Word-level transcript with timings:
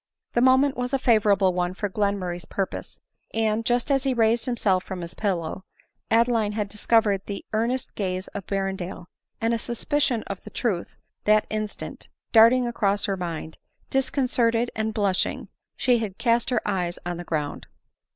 The 0.33 0.41
moment 0.41 0.75
was 0.75 0.93
a 0.93 0.97
favorable 0.97 1.53
one 1.53 1.75
for 1.75 1.87
Glenmurray's 1.87 2.45
purpose: 2.45 2.99
and 3.35 3.63
just 3.63 3.91
as 3.91 4.01
he 4.03 4.15
raised 4.15 4.47
himself 4.47 4.83
from 4.83 5.01
his 5.01 5.13
pillow, 5.13 5.63
Adeline 6.09 6.53
had 6.53 6.69
discovered 6.69 7.21
the 7.27 7.45
earnest 7.53 7.93
gaze 7.93 8.27
of 8.29 8.47
Berrendale; 8.47 9.05
and 9.39 9.53
a 9.53 9.59
suspicion 9.59 10.23
of 10.23 10.43
the 10.43 10.49
truth 10.49 10.97
that 11.25 11.45
instant 11.51 12.07
darting 12.31 12.65
across 12.65 13.05
her 13.05 13.15
mind, 13.15 13.59
disconcerted 13.91 14.71
and 14.75 14.91
blushing, 14.95 15.49
she 15.77 15.99
had 15.99 16.17
cast 16.17 16.49
her 16.49 16.67
eyes 16.67 16.97
on 17.05 17.17
the 17.17 17.23
ground. 17.23 17.67